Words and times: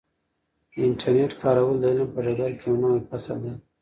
د 0.73 0.75
انټرنیټ 0.87 1.31
کارول 1.41 1.75
د 1.79 1.83
علم 1.89 2.09
په 2.13 2.19
ډګر 2.25 2.51
کې 2.59 2.65
یو 2.69 2.75
نوی 2.83 2.99
فصل 3.09 3.37
دی. 3.43 3.53